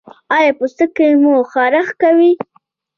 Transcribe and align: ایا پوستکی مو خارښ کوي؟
ایا 0.35 0.51
پوستکی 0.57 1.09
مو 1.21 1.33
خارښ 1.51 1.87
کوي؟ 2.01 2.31